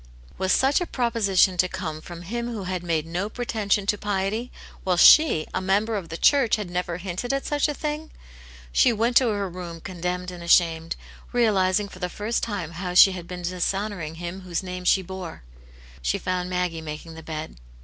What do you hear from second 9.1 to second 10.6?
to her room condemned and